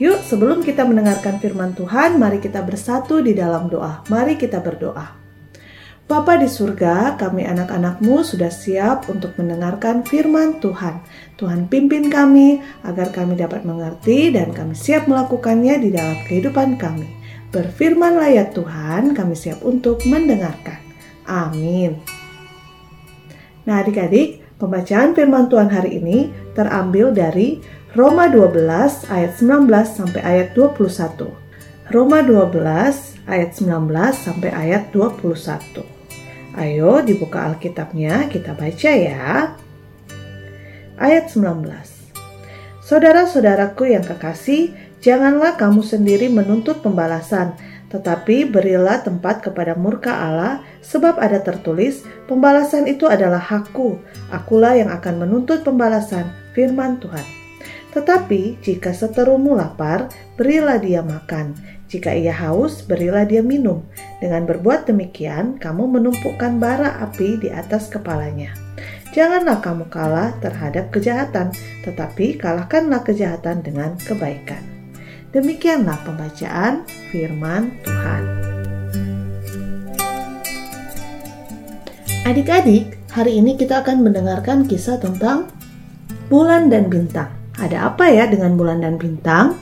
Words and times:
Yuk, 0.00 0.24
sebelum 0.24 0.64
kita 0.64 0.88
mendengarkan 0.88 1.36
firman 1.44 1.76
Tuhan, 1.76 2.16
mari 2.16 2.40
kita 2.40 2.64
bersatu 2.64 3.20
di 3.20 3.36
dalam 3.36 3.68
doa. 3.68 4.00
Mari 4.08 4.40
kita 4.40 4.56
berdoa. 4.64 5.12
Bapa 6.08 6.40
di 6.40 6.48
surga, 6.48 7.20
kami 7.20 7.44
anak-anakmu 7.44 8.24
sudah 8.24 8.48
siap 8.48 9.12
untuk 9.12 9.36
mendengarkan 9.36 10.00
firman 10.00 10.56
Tuhan. 10.56 11.04
Tuhan 11.36 11.68
pimpin 11.68 12.08
kami 12.08 12.64
agar 12.80 13.12
kami 13.12 13.36
dapat 13.36 13.68
mengerti 13.68 14.32
dan 14.32 14.56
kami 14.56 14.72
siap 14.72 15.04
melakukannya 15.04 15.76
di 15.84 15.92
dalam 15.92 16.16
kehidupan 16.24 16.80
kami. 16.80 17.06
Berfirmanlah 17.52 18.32
ya 18.32 18.48
Tuhan, 18.48 19.12
kami 19.12 19.36
siap 19.36 19.60
untuk 19.60 20.00
mendengarkan. 20.08 20.80
Amin. 21.28 22.00
Nah 23.68 23.84
adik-adik, 23.84 24.39
pembacaan 24.60 25.16
firman 25.16 25.48
Tuhan 25.48 25.72
hari 25.72 25.96
ini 25.96 26.28
terambil 26.52 27.16
dari 27.16 27.64
Roma 27.96 28.28
12 28.28 29.08
ayat 29.08 29.32
19 29.40 29.66
sampai 29.88 30.20
ayat 30.20 30.52
21. 30.52 31.32
Roma 31.90 32.22
12 32.22 33.26
ayat 33.26 33.50
19 33.56 33.90
sampai 34.14 34.50
ayat 34.52 34.92
21. 34.92 35.82
Ayo 36.60 37.00
dibuka 37.02 37.50
Alkitabnya, 37.50 38.28
kita 38.28 38.52
baca 38.54 38.90
ya. 38.92 39.56
Ayat 41.00 41.32
19. 41.32 41.66
Saudara-saudaraku 42.84 43.90
yang 43.90 44.04
kekasih, 44.04 44.76
janganlah 45.00 45.56
kamu 45.56 45.82
sendiri 45.82 46.28
menuntut 46.28 46.84
pembalasan, 46.84 47.56
tetapi 47.90 48.46
berilah 48.46 49.02
tempat 49.02 49.42
kepada 49.42 49.74
murka 49.74 50.14
Allah, 50.14 50.62
sebab 50.78 51.18
ada 51.18 51.42
tertulis, 51.42 52.06
pembalasan 52.30 52.86
itu 52.86 53.10
adalah 53.10 53.42
hakku, 53.42 53.98
akulah 54.30 54.78
yang 54.78 54.94
akan 54.94 55.26
menuntut 55.26 55.66
pembalasan, 55.66 56.30
firman 56.54 57.02
Tuhan. 57.02 57.26
Tetapi 57.90 58.62
jika 58.62 58.94
seterumu 58.94 59.58
lapar, 59.58 60.06
berilah 60.38 60.78
dia 60.78 61.02
makan. 61.02 61.58
Jika 61.90 62.14
ia 62.14 62.30
haus, 62.30 62.86
berilah 62.86 63.26
dia 63.26 63.42
minum. 63.42 63.82
Dengan 64.22 64.46
berbuat 64.46 64.86
demikian, 64.86 65.58
kamu 65.58 65.98
menumpukan 65.98 66.62
bara 66.62 67.02
api 67.02 67.42
di 67.42 67.50
atas 67.50 67.90
kepalanya. 67.90 68.54
Janganlah 69.10 69.58
kamu 69.58 69.90
kalah 69.90 70.30
terhadap 70.38 70.94
kejahatan, 70.94 71.50
tetapi 71.82 72.38
kalahkanlah 72.38 73.02
kejahatan 73.02 73.66
dengan 73.66 73.98
kebaikan. 73.98 74.69
Demikianlah 75.30 76.02
pembacaan 76.02 76.82
firman 77.14 77.70
Tuhan. 77.86 78.22
Adik-adik, 82.26 82.98
hari 83.14 83.38
ini 83.38 83.54
kita 83.54 83.86
akan 83.86 84.02
mendengarkan 84.02 84.66
kisah 84.66 84.98
tentang 84.98 85.46
bulan 86.26 86.66
dan 86.66 86.90
bintang. 86.90 87.30
Ada 87.62 87.94
apa 87.94 88.10
ya 88.10 88.26
dengan 88.26 88.58
bulan 88.58 88.82
dan 88.82 88.98
bintang? 88.98 89.54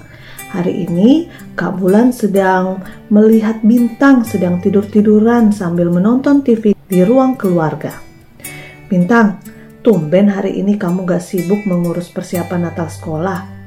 Hari 0.56 0.89
ini 0.89 1.28
Kak 1.52 1.77
Bulan 1.77 2.16
sedang 2.16 2.80
melihat 3.12 3.61
bintang 3.61 4.24
sedang 4.24 4.64
tidur-tiduran 4.64 5.52
sambil 5.52 5.92
menonton 5.92 6.41
TV 6.41 6.72
di 6.72 7.05
ruang 7.05 7.36
keluarga. 7.36 7.92
Bintang, 8.89 9.36
tumben 9.85 10.33
hari 10.33 10.64
ini 10.64 10.80
kamu 10.80 11.05
gak 11.05 11.20
sibuk 11.20 11.61
mengurus 11.68 12.08
persiapan 12.08 12.73
Natal 12.73 12.89
sekolah. 12.89 13.58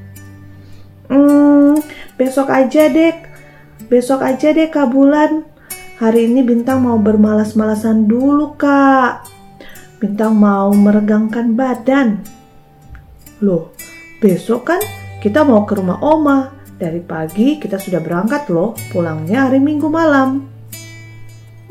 Hmm, 1.71 1.79
besok 2.19 2.51
aja 2.51 2.91
dek. 2.91 3.31
Besok 3.87 4.27
aja 4.27 4.51
deh 4.51 4.67
Kak 4.67 4.91
Bulan. 4.91 5.47
Hari 6.03 6.27
ini 6.27 6.43
Bintang 6.43 6.83
mau 6.83 6.99
bermalas-malasan 6.99 8.11
dulu 8.11 8.59
Kak. 8.59 9.23
Bintang 10.03 10.35
mau 10.35 10.75
meregangkan 10.75 11.55
badan. 11.55 12.19
Loh, 13.39 13.71
besok 14.19 14.67
kan 14.67 14.83
kita 15.23 15.47
mau 15.47 15.63
ke 15.63 15.79
rumah 15.79 16.03
Oma. 16.03 16.51
Dari 16.75 16.99
pagi 16.99 17.55
kita 17.55 17.79
sudah 17.79 18.03
berangkat 18.03 18.51
loh, 18.51 18.75
pulangnya 18.91 19.47
hari 19.47 19.63
Minggu 19.63 19.87
malam. 19.87 20.43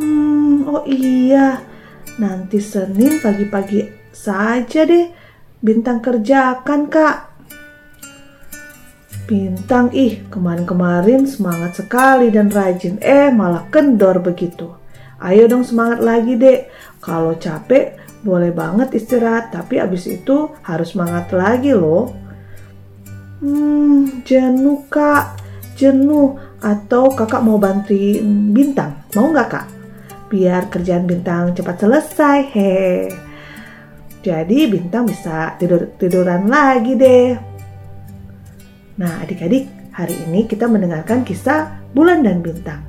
Hmm, 0.00 0.64
oh 0.64 0.80
iya. 0.88 1.60
Nanti 2.16 2.56
Senin 2.56 3.20
pagi-pagi 3.20 3.84
saja 4.16 4.88
deh. 4.88 5.12
Bintang 5.60 6.00
kerjakan, 6.00 6.88
Kak. 6.88 7.29
Bintang, 9.28 9.90
ih 9.92 10.22
kemarin-kemarin 10.30 11.28
semangat 11.28 11.80
sekali 11.82 12.30
dan 12.30 12.48
rajin, 12.48 12.96
eh 13.02 13.28
malah 13.28 13.68
kendor 13.68 14.22
begitu. 14.22 14.70
Ayo 15.20 15.48
dong 15.50 15.66
semangat 15.66 16.00
lagi 16.00 16.38
dek, 16.38 16.72
kalau 17.04 17.36
capek 17.36 18.00
boleh 18.20 18.52
banget 18.52 18.92
istirahat, 18.96 19.52
tapi 19.52 19.80
abis 19.80 20.08
itu 20.08 20.52
harus 20.64 20.92
semangat 20.92 21.32
lagi 21.32 21.72
loh. 21.72 22.12
Hmm, 23.40 24.24
jenuh 24.24 24.84
kak, 24.92 25.40
jenuh. 25.76 26.36
Atau 26.60 27.16
kakak 27.16 27.40
mau 27.40 27.56
bantuin 27.56 28.52
Bintang, 28.52 29.08
mau 29.16 29.32
nggak 29.32 29.48
kak? 29.48 29.66
Biar 30.28 30.68
kerjaan 30.68 31.08
Bintang 31.08 31.56
cepat 31.56 31.80
selesai, 31.80 32.38
hehe. 32.52 33.08
Jadi 34.20 34.68
Bintang 34.68 35.08
bisa 35.08 35.56
tidur 35.56 35.88
tiduran 35.96 36.52
lagi 36.52 36.92
deh. 37.00 37.49
Nah, 39.00 39.24
adik-adik, 39.24 39.64
hari 39.96 40.12
ini 40.28 40.44
kita 40.44 40.68
mendengarkan 40.68 41.24
kisah 41.24 41.88
bulan 41.96 42.20
dan 42.20 42.44
bintang. 42.44 42.84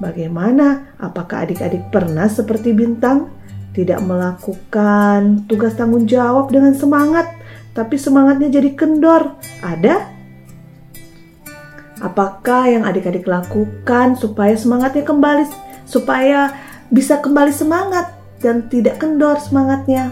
Bagaimana? 0.00 0.96
Apakah 0.96 1.44
adik-adik 1.44 1.92
pernah 1.92 2.32
seperti 2.32 2.72
bintang? 2.72 3.28
Tidak 3.76 4.00
melakukan 4.00 5.44
tugas 5.44 5.76
tanggung 5.76 6.08
jawab 6.08 6.48
dengan 6.48 6.72
semangat, 6.72 7.28
tapi 7.76 8.00
semangatnya 8.00 8.48
jadi 8.48 8.72
kendor. 8.72 9.36
Ada? 9.60 10.08
Apakah 12.00 12.64
yang 12.72 12.88
adik-adik 12.88 13.28
lakukan 13.28 14.16
supaya 14.16 14.56
semangatnya 14.56 15.04
kembali, 15.04 15.44
supaya 15.84 16.56
bisa 16.88 17.20
kembali 17.20 17.52
semangat 17.52 18.16
dan 18.40 18.64
tidak 18.72 18.96
kendor 18.96 19.36
semangatnya? 19.44 20.08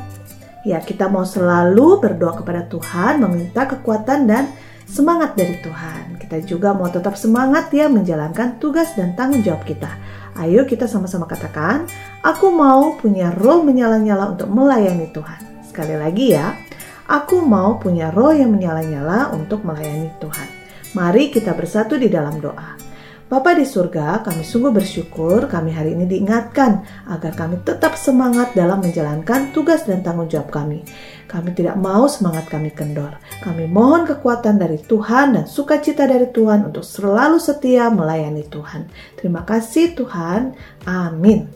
Ya, 0.68 0.84
kita 0.84 1.08
mau 1.08 1.24
selalu 1.24 2.04
berdoa 2.04 2.36
kepada 2.36 2.68
Tuhan, 2.68 3.24
meminta 3.24 3.64
kekuatan 3.64 4.28
dan 4.28 4.52
semangat 4.88 5.34
dari 5.38 5.58
Tuhan. 5.60 6.18
Kita 6.20 6.38
juga 6.44 6.72
mau 6.72 6.88
tetap 6.88 7.14
semangat 7.18 7.68
ya 7.74 7.90
menjalankan 7.90 8.56
tugas 8.62 8.94
dan 8.96 9.12
tanggung 9.18 9.42
jawab 9.42 9.62
kita. 9.66 9.90
Ayo 10.38 10.64
kita 10.64 10.88
sama-sama 10.88 11.28
katakan, 11.28 11.84
aku 12.24 12.48
mau 12.48 12.96
punya 12.96 13.34
roh 13.36 13.60
menyala-nyala 13.60 14.32
untuk 14.32 14.48
melayani 14.48 15.12
Tuhan. 15.12 15.40
Sekali 15.68 15.94
lagi 15.96 16.32
ya, 16.32 16.56
aku 17.04 17.44
mau 17.44 17.76
punya 17.76 18.08
roh 18.08 18.32
yang 18.32 18.48
menyala-nyala 18.48 19.32
untuk 19.36 19.60
melayani 19.64 20.08
Tuhan. 20.20 20.48
Mari 20.96 21.32
kita 21.32 21.52
bersatu 21.52 22.00
di 22.00 22.08
dalam 22.08 22.40
doa. 22.40 22.91
Bapa 23.32 23.56
di 23.56 23.64
surga, 23.64 24.20
kami 24.20 24.44
sungguh 24.44 24.68
bersyukur 24.76 25.48
kami 25.48 25.72
hari 25.72 25.96
ini 25.96 26.04
diingatkan 26.04 26.84
agar 27.08 27.32
kami 27.32 27.64
tetap 27.64 27.96
semangat 27.96 28.52
dalam 28.52 28.84
menjalankan 28.84 29.56
tugas 29.56 29.88
dan 29.88 30.04
tanggung 30.04 30.28
jawab 30.28 30.52
kami. 30.52 30.84
Kami 31.32 31.56
tidak 31.56 31.80
mau 31.80 32.04
semangat 32.12 32.52
kami 32.52 32.68
kendor. 32.76 33.16
Kami 33.40 33.64
mohon 33.72 34.04
kekuatan 34.04 34.60
dari 34.60 34.76
Tuhan 34.84 35.32
dan 35.32 35.48
sukacita 35.48 36.04
dari 36.04 36.28
Tuhan 36.28 36.68
untuk 36.68 36.84
selalu 36.84 37.40
setia 37.40 37.88
melayani 37.88 38.44
Tuhan. 38.52 38.92
Terima 39.16 39.48
kasih 39.48 39.96
Tuhan. 39.96 40.52
Amin. 40.84 41.48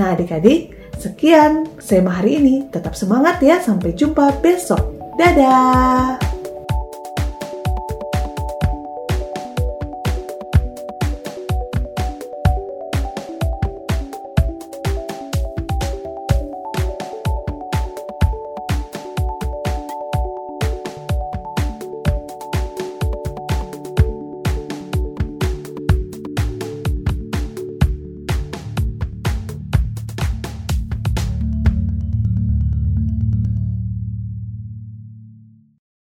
Nah 0.00 0.16
adik-adik, 0.16 0.72
sekian 0.96 1.68
sema 1.84 2.16
hari 2.16 2.40
ini. 2.40 2.54
Tetap 2.72 2.96
semangat 2.96 3.44
ya. 3.44 3.60
Sampai 3.60 3.92
jumpa 3.92 4.40
besok. 4.40 4.80
Dadah. 5.20 6.23